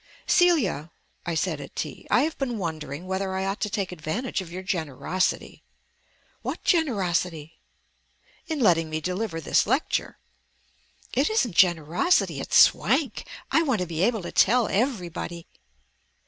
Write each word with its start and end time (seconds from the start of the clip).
"Celia," 0.25 0.89
I 1.27 1.35
said 1.35 1.61
at 1.61 1.75
tea, 1.75 2.07
"I 2.09 2.21
have 2.23 2.35
been 2.39 2.57
wondering 2.57 3.05
whether 3.05 3.35
I 3.35 3.45
ought 3.45 3.59
to 3.61 3.69
take 3.69 3.91
advantage 3.91 4.41
of 4.41 4.51
your 4.51 4.63
generosity." 4.63 5.61
"What 6.41 6.63
generosity?" 6.63 7.59
"In 8.47 8.59
letting 8.59 8.89
me 8.89 8.99
deliver 8.99 9.39
this 9.39 9.67
lecture." 9.67 10.17
"It 11.13 11.29
isn't 11.29 11.53
generosity, 11.55 12.39
it's 12.41 12.57
swank. 12.57 13.27
I 13.51 13.61
want 13.61 13.79
to 13.79 13.85
be 13.85 14.01
able 14.01 14.23
to 14.23 14.31
tell 14.31 14.67
everybody." 14.67 15.45